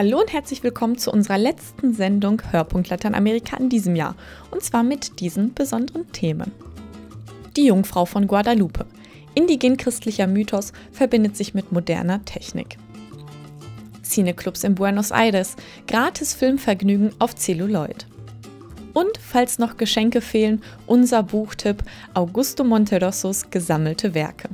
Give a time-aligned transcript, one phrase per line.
[0.00, 4.14] Hallo und herzlich willkommen zu unserer letzten Sendung Hörpunkt Lateinamerika in diesem Jahr.
[4.52, 6.52] Und zwar mit diesen besonderen Themen.
[7.56, 8.86] Die Jungfrau von Guadalupe.
[9.34, 12.78] Indigen-christlicher Mythos verbindet sich mit moderner Technik.
[14.04, 15.56] Cineclubs in Buenos Aires.
[15.88, 18.06] Gratis Filmvergnügen auf Celluloid.
[18.94, 21.82] Und falls noch Geschenke fehlen, unser Buchtipp
[22.14, 24.48] Augusto Monterossos gesammelte Werke.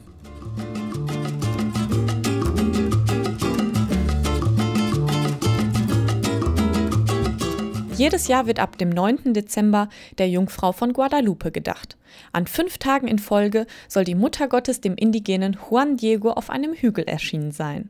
[8.05, 9.33] Jedes Jahr wird ab dem 9.
[9.33, 11.97] Dezember der Jungfrau von Guadalupe gedacht.
[12.33, 16.75] An fünf Tagen in Folge soll die Mutter Gottes dem indigenen Juan Diego auf einem
[16.75, 17.89] Hügel erschienen sein.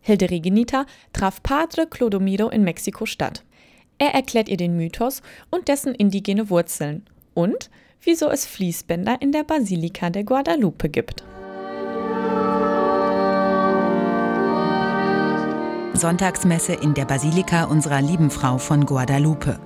[0.00, 3.44] Hilde Regenita traf Padre Clodomiro in Mexiko-Stadt.
[3.98, 9.44] Er erklärt ihr den Mythos und dessen indigene Wurzeln und wieso es Fließbänder in der
[9.44, 11.22] Basilika der Guadalupe gibt.
[15.94, 19.58] Sonntagsmesse in der Basilika unserer lieben Frau von Guadalupe.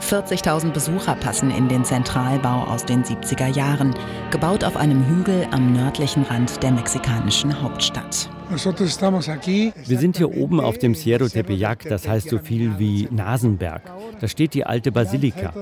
[0.00, 3.94] 40.000 Besucher passen in den Zentralbau aus den 70er Jahren,
[4.30, 8.28] gebaut auf einem Hügel am nördlichen Rand der mexikanischen Hauptstadt.
[8.52, 13.82] Wir sind hier oben auf dem Cerro Tepeyac, das heißt so viel wie Nasenberg.
[14.20, 15.52] Da steht die alte Basilika.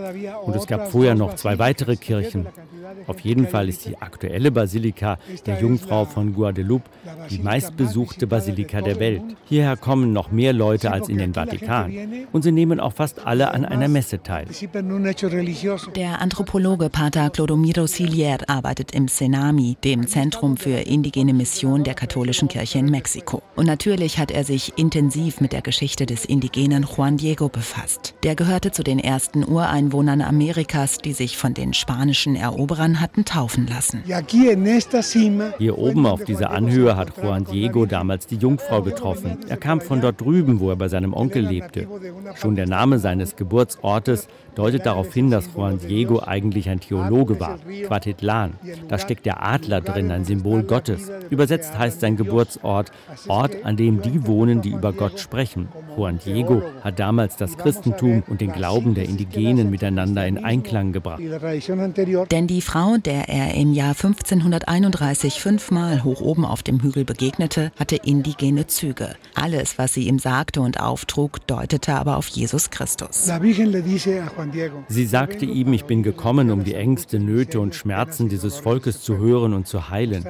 [0.43, 2.47] Und es gab vorher noch zwei weitere Kirchen.
[3.07, 6.91] Auf jeden Fall ist die aktuelle Basilika der Jungfrau von Guadeloupe
[7.31, 9.23] die meistbesuchte Basilika der Welt.
[9.45, 11.93] Hierher kommen noch mehr Leute als in den Vatikan.
[12.33, 14.47] Und sie nehmen auch fast alle an einer Messe teil.
[15.95, 22.49] Der Anthropologe Pater Clodomiro Silier arbeitet im Senami, dem Zentrum für indigene Mission der katholischen
[22.49, 23.43] Kirche in Mexiko.
[23.57, 28.15] Und natürlich hat er sich intensiv mit der Geschichte des indigenen Juan Diego befasst.
[28.23, 33.67] Der gehörte zu den ersten Ureinwohnern Amerikas, die sich von den spanischen Eroberern hatten taufen
[33.67, 34.03] lassen.
[35.59, 39.37] Hier oben auf dieser Anhöhe hat Juan Diego damals die Jungfrau getroffen.
[39.49, 41.87] Er kam von dort drüben, wo er bei seinem Onkel lebte.
[42.37, 47.59] Schon der Name seines Geburtsortes deutet darauf hin, dass Juan Diego eigentlich ein Theologe war,
[47.87, 48.55] Quatitlan.
[48.89, 51.11] Da steckt der Adler drin, ein Symbol Gottes.
[51.29, 52.93] Übersetzt heißt sein Geburtsort Ort,
[53.65, 55.69] an dem die wohnen, die über Gott sprechen.
[55.97, 61.21] Juan Diego hat damals das Christentum und den Glauben der Indigenen miteinander in Einklang gebracht.
[62.31, 67.73] Denn die Frau, der er im Jahr 1531 fünfmal hoch oben auf dem Hügel begegnete,
[67.79, 69.17] hatte indigene Züge.
[69.35, 73.31] Alles, was sie ihm sagte und auftrug, deutete aber auf Jesus Christus.
[74.89, 79.19] Sie sagte ihm, ich bin gekommen, um die Ängste, Nöte und Schmerzen dieses Volkes zu
[79.19, 80.25] hören und zu heilen.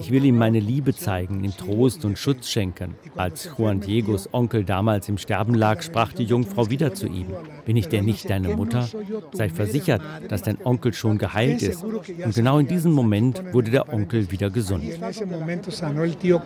[0.00, 2.94] Ich will ihm meine Liebe zeigen, ihm Trost und Schutz schenken.
[3.16, 7.26] Als Juan Diegos Onkel damals im Sterben lag, sprach die Jungfrau wieder zu ihm,
[7.64, 8.88] bin ich denn nicht deine Mutter?
[9.32, 11.84] Sei versichert, dass dein Onkel schon geheilt ist.
[11.84, 14.84] Und genau in diesem Moment wurde der Onkel wieder gesund.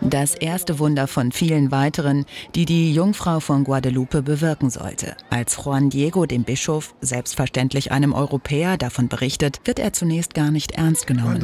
[0.01, 5.15] Das erste Wunder von vielen weiteren, die die Jungfrau von Guadalupe bewirken sollte.
[5.29, 10.73] Als Juan Diego dem Bischof, selbstverständlich einem Europäer, davon berichtet, wird er zunächst gar nicht
[10.73, 11.43] ernst genommen.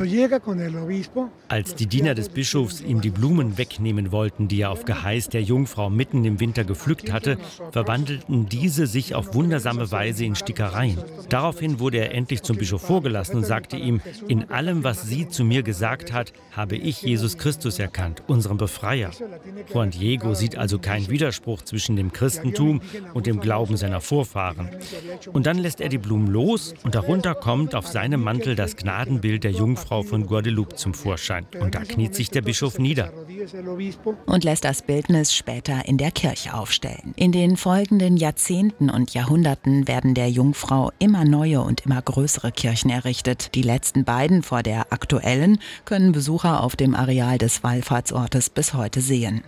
[1.48, 5.42] Als die Diener des Bischofs ihm die Blumen wegnehmen wollten, die er auf Geheiß der
[5.42, 7.38] Jungfrau mitten im Winter gepflückt hatte,
[7.72, 10.98] verwandelten diese sich auf wundersame Weise in Stickereien.
[11.30, 15.46] Daraufhin wurde er endlich zum Bischof vorgelassen und sagte ihm, in allem, was sie zu
[15.46, 19.12] mir gesagt hat, habe ich Jesus Christus erkannt, unseren Befreier.
[19.74, 22.82] Juan Diego sieht also keinen Widerspruch zwischen dem Christentum
[23.14, 24.70] und dem Glauben seiner Vorfahren.
[25.32, 29.46] Und dann lässt er die Blumen los und darunter kommt auf seinem Mantel das Gnadenbild
[29.46, 31.46] der Jungfrau von Guadeloupe zum Vorschein.
[31.62, 33.14] Und da kniet sich der Bischof nieder.
[34.26, 37.14] Und lässt das Bildnis später in der Kirche aufstellen.
[37.16, 42.90] In den folgenden Jahrzehnten und Jahrhunderten werden der Jungfrau immer neue und immer größere Kirchen
[42.90, 43.54] errichtet.
[43.54, 49.02] Die letzten beiden vor der aktuellen können Besucher auf dem Areal des Wallfahrtsortes bis heute
[49.02, 49.44] sehen.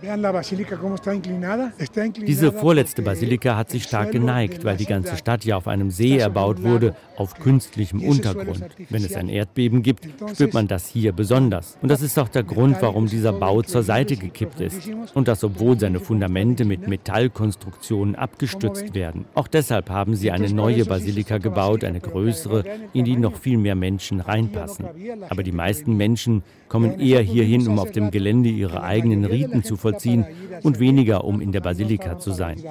[2.26, 6.16] Diese vorletzte Basilika hat sich stark geneigt, weil die ganze Stadt ja auf einem See
[6.16, 8.64] erbaut wurde, auf künstlichem Untergrund.
[8.88, 11.76] Wenn es ein Erdbeben gibt, spürt man das hier besonders.
[11.82, 14.88] Und das ist auch der Grund, warum dieser Bau zur Seite gekippt ist.
[15.14, 19.24] Und das, obwohl seine Fundamente mit Metallkonstruktionen abgestützt werden.
[19.34, 23.74] Auch deshalb haben sie eine neue Basilika gebaut, eine größere, in die noch viel mehr
[23.74, 24.86] Menschen reinpassen.
[25.28, 29.76] Aber die meisten Menschen kommen eher hierhin, um auf dem Gelände ihre eigenen Riten zu
[29.76, 30.26] vollziehen
[30.62, 32.62] und weniger, um in der Basilika zu sein.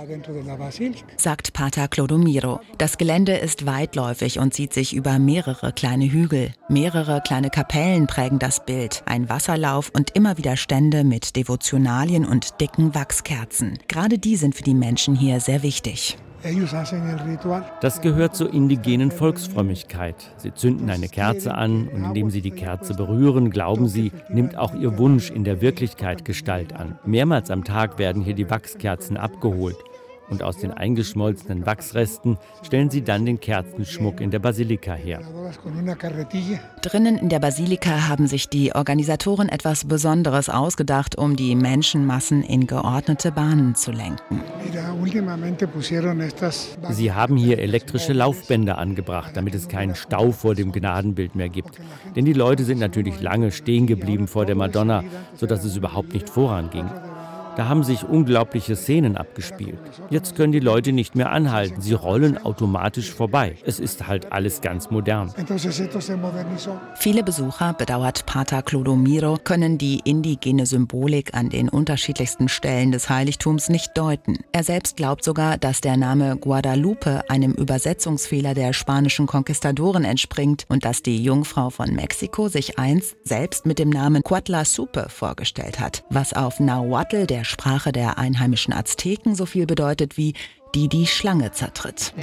[1.18, 2.60] Sagt Pater Clodomiro.
[2.78, 6.52] Das Gelände ist weitläufig und zieht sich über mehrere kleine Hügel.
[6.70, 9.04] Mehrere kleine Kapellen prägen das Bild.
[9.06, 13.80] Ein Wasserlauf und immer wieder Stände mit Devotionalien und dicken Wachskerzen.
[13.88, 16.18] Gerade die sind für die Menschen hier sehr wichtig.
[17.82, 20.16] Das gehört zur indigenen Volksfrömmigkeit.
[20.38, 24.76] Sie zünden eine Kerze an und indem sie die Kerze berühren, glauben sie, nimmt auch
[24.76, 27.00] ihr Wunsch in der Wirklichkeit Gestalt an.
[27.04, 29.78] Mehrmals am Tag werden hier die Wachskerzen abgeholt.
[30.30, 35.22] Und aus den eingeschmolzenen Wachsresten stellen sie dann den Kerzenschmuck in der Basilika her.
[36.82, 42.68] Drinnen in der Basilika haben sich die Organisatoren etwas Besonderes ausgedacht, um die Menschenmassen in
[42.68, 44.42] geordnete Bahnen zu lenken.
[46.90, 51.80] Sie haben hier elektrische Laufbänder angebracht, damit es keinen Stau vor dem Gnadenbild mehr gibt.
[52.16, 55.04] Denn die Leute sind natürlich lange stehen geblieben vor der Madonna,
[55.36, 56.90] sodass es überhaupt nicht voranging.
[57.56, 59.80] Da haben sich unglaubliche Szenen abgespielt.
[60.10, 61.82] Jetzt können die Leute nicht mehr anhalten.
[61.82, 63.56] Sie rollen automatisch vorbei.
[63.66, 65.34] Es ist halt alles ganz modern.
[66.96, 73.70] Viele Besucher, bedauert Pater Clodomiro, können die indigene Symbolik an den unterschiedlichsten Stellen des Heiligtums
[73.70, 74.40] nicht deuten.
[74.52, 80.84] Er selbst glaubt sogar, dass der Name Guadalupe einem Übersetzungsfehler der spanischen Konquistadoren entspringt und
[80.84, 86.04] dass die Jungfrau von Mexiko sich einst selbst mit dem Namen Cuatla Supe vorgestellt hat,
[86.10, 90.34] was auf Nahuatl der Sprache der einheimischen Azteken so viel bedeutet wie
[90.76, 92.14] die die Schlange zertritt.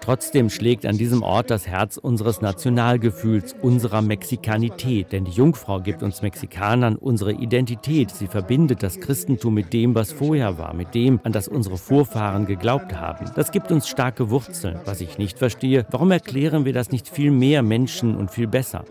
[0.00, 5.12] Trotzdem schlägt an diesem Ort das Herz unseres Nationalgefühls, unserer Mexikanität.
[5.12, 8.10] Denn die Jungfrau gibt uns Mexikanern unsere Identität.
[8.10, 12.46] Sie verbindet das Christentum mit dem, was vorher war, mit dem, an das unsere Vorfahren
[12.46, 13.30] geglaubt haben.
[13.36, 14.80] Das gibt uns starke Wurzeln.
[14.84, 18.84] Was ich nicht verstehe, warum erklären wir das nicht viel mehr Menschen und viel besser?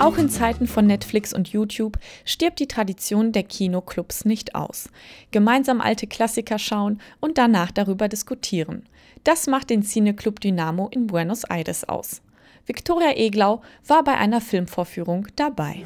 [0.00, 4.88] Auch in Zeiten von Netflix und YouTube stirbt die Tradition der Kinoclubs nicht aus.
[5.30, 8.84] Gemeinsam alte Klassiker schauen und danach darüber diskutieren.
[9.24, 12.22] Das macht den Cineclub Dynamo in Buenos Aires aus.
[12.64, 15.84] Viktoria Eglau war bei einer Filmvorführung dabei.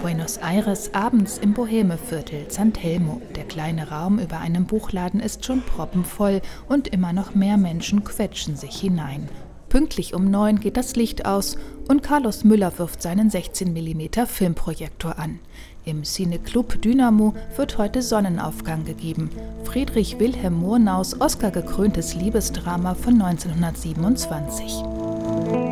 [0.00, 3.20] Buenos Aires abends im Bohemeviertel San Telmo.
[3.36, 8.56] Der kleine Raum über einem Buchladen ist schon proppenvoll und immer noch mehr Menschen quetschen
[8.56, 9.28] sich hinein.
[9.74, 11.56] Pünktlich um neun geht das Licht aus
[11.88, 15.40] und Carlos Müller wirft seinen 16 mm Filmprojektor an.
[15.84, 19.30] Im Cineclub Dynamo wird heute Sonnenaufgang gegeben.
[19.64, 25.63] Friedrich Wilhelm Murnaus Oscar-gekröntes Liebesdrama von 1927.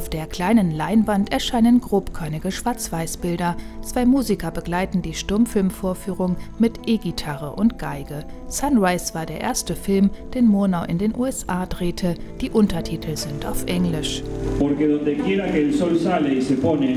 [0.00, 3.54] Auf der kleinen Leinwand erscheinen grobkörnige Schwarz-Weiß-Bilder.
[3.82, 8.24] Zwei Musiker begleiten die Stummfilmvorführung mit E-Gitarre und Geige.
[8.48, 12.14] Sunrise war der erste Film, den Murnau in den USA drehte.
[12.40, 14.22] Die Untertitel sind auf Englisch.
[14.58, 16.96] Porque donde quiera que el sol sale y se pone,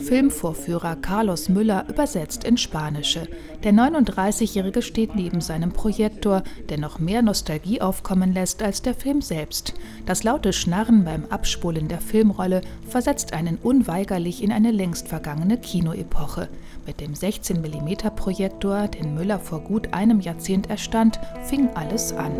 [0.00, 3.28] Filmvorführer Carlos Müller übersetzt ins Spanische.
[3.64, 9.22] Der 39-Jährige steht neben seinem Projektor, der noch mehr Nostalgie aufkommen lässt als der Film
[9.22, 9.74] selbst.
[10.06, 16.48] Das laute Schnarren beim Abspulen der Filmrolle versetzt einen unweigerlich in eine längst vergangene Kinoepoche.
[16.86, 22.32] Mit dem 16-mm-Projektor, den Müller vor gut einem Jahrzehnt erstand, fing alles an.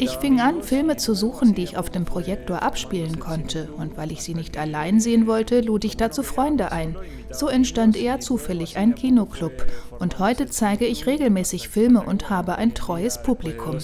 [0.00, 3.68] Ich fing an, Filme zu suchen, die ich auf dem Projektor abspielen konnte.
[3.76, 6.96] Und weil ich sie nicht allein sehen wollte, lud ich dazu Freunde ein.
[7.30, 9.66] So entstand eher zufällig ein Kinoclub.
[9.98, 13.78] Und heute zeige ich regelmäßig Filme und habe ein treues Publikum.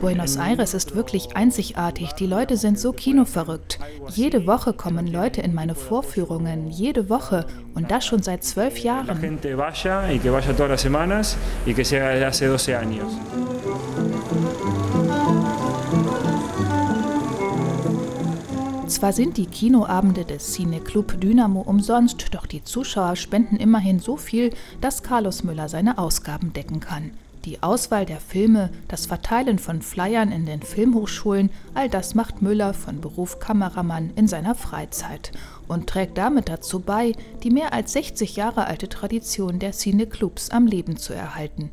[0.00, 2.12] Buenos Aires ist wirklich einzigartig.
[2.12, 3.78] Die Leute sind so kinoverrückt.
[4.14, 7.46] Jede Woche kommen Leute in meine Vorführungen, jede Woche.
[7.74, 9.06] Und das schon seit zwölf Jahren.
[9.06, 11.36] La gente vaya y que vaya todas las semanas
[11.66, 13.06] y que sea desde hace 12 años.
[18.90, 24.52] Zwar sind die Kinoabende des Cineclub Dynamo umsonst, doch die Zuschauer spenden immerhin so viel,
[24.80, 27.12] dass Carlos Müller seine Ausgaben decken kann.
[27.44, 32.74] Die Auswahl der Filme, das Verteilen von Flyern in den Filmhochschulen, all das macht Müller
[32.74, 35.30] von Beruf Kameramann in seiner Freizeit
[35.68, 37.12] und trägt damit dazu bei,
[37.44, 41.70] die mehr als 60 Jahre alte Tradition der Cineclubs am Leben zu erhalten.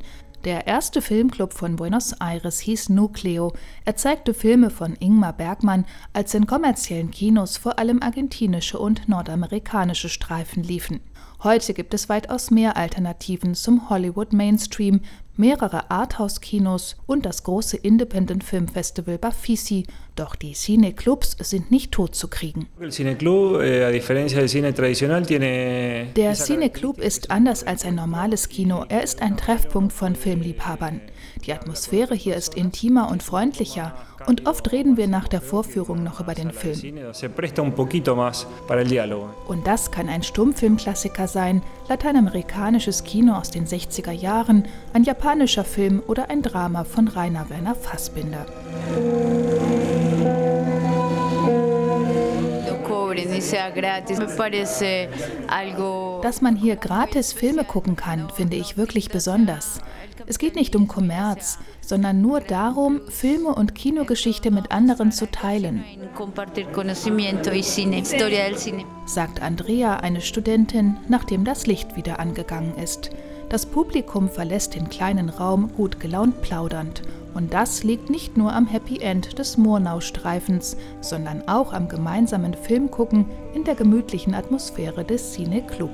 [0.48, 3.51] Der erste Filmclub von Buenos Aires hieß Nucleo.
[3.84, 10.08] Er zeigte Filme von Ingmar Bergmann, als in kommerziellen Kinos vor allem argentinische und nordamerikanische
[10.08, 11.01] Streifen liefen.
[11.44, 15.01] Heute gibt es weitaus mehr Alternativen zum Hollywood Mainstream,
[15.38, 19.86] mehrere Arthouse-Kinos und das große Independent Film Festival Bafisi.
[20.15, 22.67] Doch die Cineclubs sind nicht tot zu kriegen.
[26.15, 28.86] Der Cineclub ist anders als ein normales Kino.
[28.89, 31.01] Er ist ein Treffpunkt von Filmliebhabern.
[31.46, 33.94] Die Atmosphäre hier ist intimer und freundlicher
[34.25, 36.98] und oft reden wir nach der Vorführung noch über den Film.
[39.48, 46.03] Und das kann ein Stummfilmklassiker sein, lateinamerikanisches Kino aus den 60er Jahren, ein japanischer Film
[46.08, 48.46] oder ein Drama von Rainer Werner Fassbinder.
[56.22, 59.79] Dass man hier gratis Filme gucken kann, finde ich wirklich besonders.
[60.29, 65.86] Es geht nicht um Kommerz, sondern nur darum, Filme und Kinogeschichte mit anderen zu teilen.
[69.05, 73.12] Sagt Andrea, eine Studentin, nachdem das Licht wieder angegangen ist.
[73.48, 77.03] Das Publikum verlässt den kleinen Raum gut gelaunt plaudernd.
[77.34, 83.27] Und das liegt nicht nur am Happy End des Murnau-Streifens, sondern auch am gemeinsamen Filmgucken
[83.53, 85.91] in der gemütlichen Atmosphäre des Cine Club.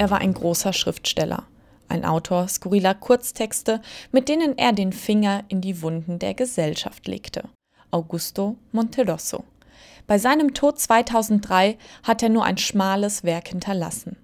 [0.00, 1.42] Er war ein großer Schriftsteller,
[1.88, 7.50] ein Autor skurriler Kurztexte, mit denen er den Finger in die Wunden der Gesellschaft legte.
[7.90, 9.44] Augusto Monterosso.
[10.06, 14.16] Bei seinem Tod 2003 hat er nur ein schmales Werk hinterlassen.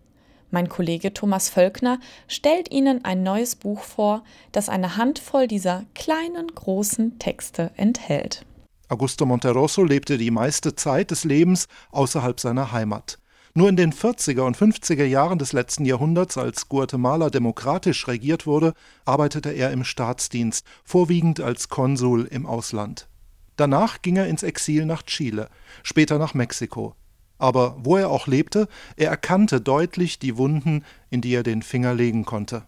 [0.50, 6.46] Mein Kollege Thomas Völkner stellt Ihnen ein neues Buch vor, das eine Handvoll dieser kleinen,
[6.54, 8.46] großen Texte enthält.
[8.88, 13.18] Augusto Monterosso lebte die meiste Zeit des Lebens außerhalb seiner Heimat.
[13.56, 18.74] Nur in den 40er und 50er Jahren des letzten Jahrhunderts, als Guatemala demokratisch regiert wurde,
[19.06, 23.08] arbeitete er im Staatsdienst, vorwiegend als Konsul im Ausland.
[23.56, 25.48] Danach ging er ins Exil nach Chile,
[25.82, 26.96] später nach Mexiko.
[27.38, 31.94] Aber wo er auch lebte, er erkannte deutlich die Wunden, in die er den Finger
[31.94, 32.64] legen konnte.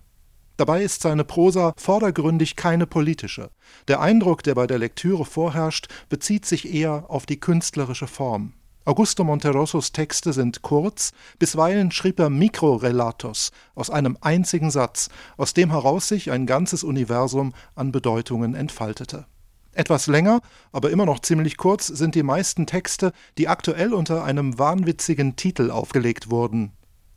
[0.56, 3.50] Dabei ist seine Prosa vordergründig keine politische.
[3.88, 8.54] Der Eindruck, der bei der Lektüre vorherrscht, bezieht sich eher auf die künstlerische Form.
[8.88, 15.70] Augusto Monterossos Texte sind kurz, bisweilen schrieb er Mikrorelatos aus einem einzigen Satz, aus dem
[15.72, 19.26] heraus sich ein ganzes Universum an Bedeutungen entfaltete.
[19.72, 20.40] Etwas länger,
[20.72, 25.70] aber immer noch ziemlich kurz sind die meisten Texte, die aktuell unter einem wahnwitzigen Titel
[25.70, 26.72] aufgelegt wurden.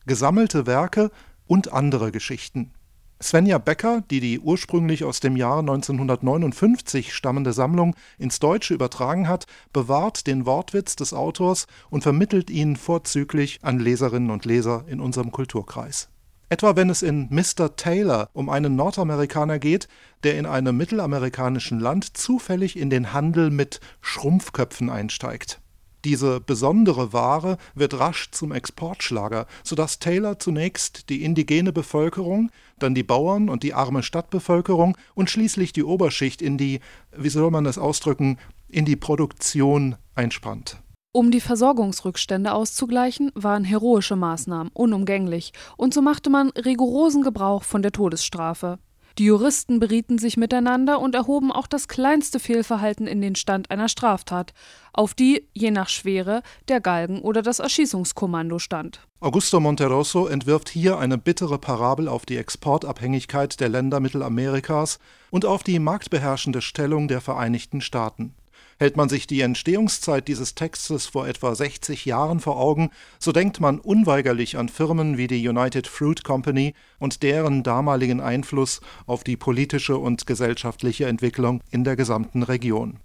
[0.05, 1.09] Gesammelte Werke
[1.47, 2.73] und andere Geschichten.
[3.21, 9.45] Svenja Becker, die die ursprünglich aus dem Jahr 1959 stammende Sammlung ins Deutsche übertragen hat,
[9.73, 15.31] bewahrt den Wortwitz des Autors und vermittelt ihn vorzüglich an Leserinnen und Leser in unserem
[15.31, 16.09] Kulturkreis.
[16.49, 17.77] Etwa wenn es in Mr.
[17.77, 19.87] Taylor um einen Nordamerikaner geht,
[20.23, 25.60] der in einem mittelamerikanischen Land zufällig in den Handel mit Schrumpfköpfen einsteigt.
[26.03, 33.03] Diese besondere Ware wird rasch zum Exportschlager, sodass Taylor zunächst die indigene Bevölkerung, dann die
[33.03, 36.79] Bauern und die arme Stadtbevölkerung und schließlich die Oberschicht in die,
[37.15, 40.77] wie soll man das ausdrücken, in die Produktion einspannt.
[41.13, 47.81] Um die Versorgungsrückstände auszugleichen, waren heroische Maßnahmen unumgänglich, und so machte man rigorosen Gebrauch von
[47.81, 48.79] der Todesstrafe.
[49.21, 53.87] Die Juristen berieten sich miteinander und erhoben auch das kleinste Fehlverhalten in den Stand einer
[53.87, 54.51] Straftat,
[54.93, 59.07] auf die, je nach Schwere, der Galgen oder das Erschießungskommando stand.
[59.19, 64.97] Augusto Monterosso entwirft hier eine bittere Parabel auf die Exportabhängigkeit der Länder Mittelamerikas
[65.29, 68.33] und auf die marktbeherrschende Stellung der Vereinigten Staaten.
[68.81, 73.59] Hält man sich die Entstehungszeit dieses Textes vor etwa 60 Jahren vor Augen, so denkt
[73.59, 79.37] man unweigerlich an Firmen wie die United Fruit Company und deren damaligen Einfluss auf die
[79.37, 82.97] politische und gesellschaftliche Entwicklung in der gesamten Region.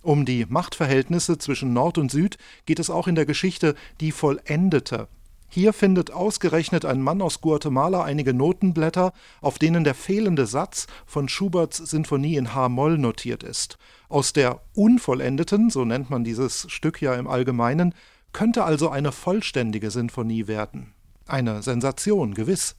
[0.00, 5.08] Um die Machtverhältnisse zwischen Nord und Süd geht es auch in der Geschichte Die Vollendete
[5.48, 11.28] hier findet ausgerechnet ein Mann aus Guatemala einige Notenblätter, auf denen der fehlende Satz von
[11.28, 13.78] Schuberts Sinfonie in H-Moll notiert ist.
[14.08, 17.94] Aus der unvollendeten, so nennt man dieses Stück ja im Allgemeinen,
[18.32, 20.92] könnte also eine vollständige Sinfonie werden.
[21.26, 22.76] Eine Sensation, gewiss.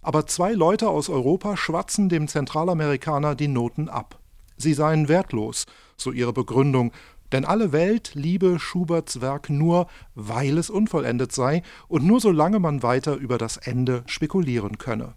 [0.00, 4.18] Aber zwei Leute aus Europa schwatzen dem Zentralamerikaner die Noten ab.
[4.56, 5.66] Sie seien wertlos,
[5.96, 6.92] so ihre Begründung,
[7.32, 12.82] denn alle Welt liebe Schuberts Werk nur, weil es unvollendet sei und nur solange man
[12.82, 15.14] weiter über das Ende spekulieren könne.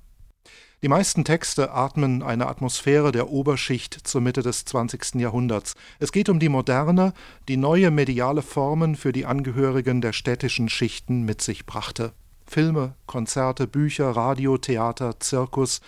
[0.84, 5.16] Die meisten Texte atmen eine Atmosphäre der Oberschicht zur Mitte des 20.
[5.16, 5.74] Jahrhunderts.
[5.98, 7.14] Es geht um die moderne,
[7.48, 12.14] die neue mediale Formen für die Angehörigen der städtischen Schichten mit sich brachte.
[12.46, 15.82] Filme, Konzerte, Bücher, Radio, Theater, Zirkus.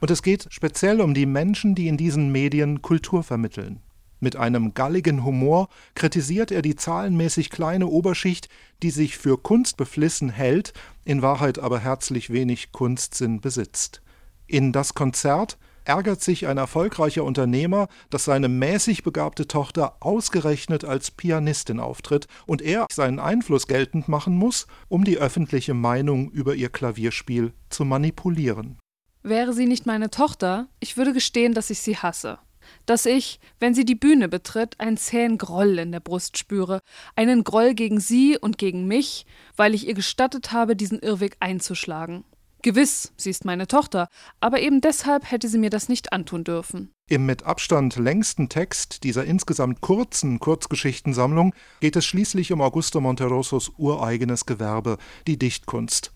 [0.00, 3.80] Und es geht speziell um die Menschen, die in diesen Medien Kultur vermitteln.
[4.18, 8.48] Mit einem galligen Humor kritisiert er die zahlenmäßig kleine Oberschicht,
[8.82, 10.72] die sich für Kunst beflissen hält,
[11.04, 14.02] in Wahrheit aber herzlich wenig Kunstsinn besitzt.
[14.46, 21.10] In das Konzert ärgert sich ein erfolgreicher Unternehmer, dass seine mäßig begabte Tochter ausgerechnet als
[21.10, 26.70] Pianistin auftritt und er seinen Einfluss geltend machen muss, um die öffentliche Meinung über ihr
[26.70, 28.78] Klavierspiel zu manipulieren.
[29.22, 32.38] Wäre sie nicht meine Tochter, ich würde gestehen, dass ich sie hasse.
[32.86, 36.80] Dass ich, wenn sie die Bühne betritt, einen zähen Groll in der Brust spüre,
[37.16, 39.26] einen Groll gegen sie und gegen mich,
[39.56, 42.24] weil ich ihr gestattet habe, diesen Irrweg einzuschlagen.
[42.62, 44.08] Gewiss, sie ist meine Tochter,
[44.40, 46.92] aber eben deshalb hätte sie mir das nicht antun dürfen.
[47.08, 53.70] Im mit Abstand längsten Text dieser insgesamt kurzen Kurzgeschichtensammlung geht es schließlich um Augusto Monterossos
[53.76, 56.15] ureigenes Gewerbe, die Dichtkunst.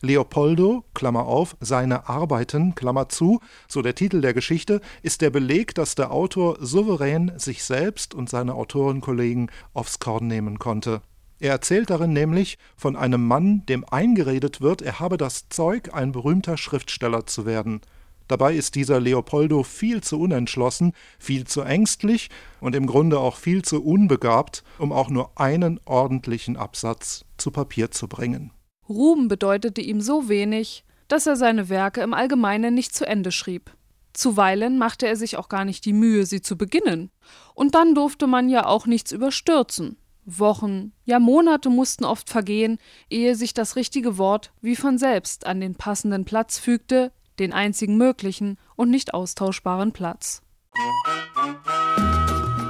[0.00, 5.74] Leopoldo, Klammer auf, seine Arbeiten, Klammer zu, so der Titel der Geschichte, ist der Beleg,
[5.74, 11.02] dass der Autor souverän sich selbst und seine Autorenkollegen aufs Korn nehmen konnte.
[11.40, 16.12] Er erzählt darin nämlich von einem Mann, dem eingeredet wird, er habe das Zeug, ein
[16.12, 17.80] berühmter Schriftsteller zu werden.
[18.28, 22.28] Dabei ist dieser Leopoldo viel zu unentschlossen, viel zu ängstlich
[22.60, 27.90] und im Grunde auch viel zu unbegabt, um auch nur einen ordentlichen Absatz zu Papier
[27.90, 28.52] zu bringen.
[28.88, 33.70] Ruhm bedeutete ihm so wenig, dass er seine Werke im Allgemeinen nicht zu Ende schrieb.
[34.12, 37.10] Zuweilen machte er sich auch gar nicht die Mühe, sie zu beginnen.
[37.54, 39.96] Und dann durfte man ja auch nichts überstürzen.
[40.24, 42.78] Wochen, ja Monate mussten oft vergehen,
[43.08, 47.96] ehe sich das richtige Wort wie von selbst an den passenden Platz fügte, den einzigen
[47.96, 50.42] möglichen und nicht austauschbaren Platz.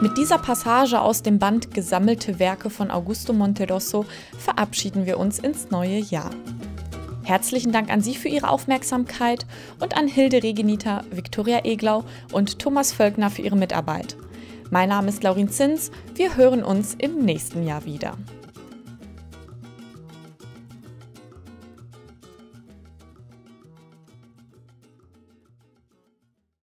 [0.01, 4.07] Mit dieser Passage aus dem Band Gesammelte Werke von Augusto Monterosso
[4.39, 6.31] verabschieden wir uns ins neue Jahr.
[7.25, 9.45] Herzlichen Dank an Sie für Ihre Aufmerksamkeit
[9.81, 14.17] und an Hilde Regenita, Viktoria Eglau und Thomas Völkner für Ihre Mitarbeit.
[14.71, 15.91] Mein Name ist Laurin Zins.
[16.15, 18.17] Wir hören uns im nächsten Jahr wieder.